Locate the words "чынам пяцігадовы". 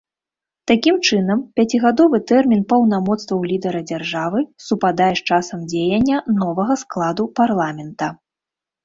1.07-2.19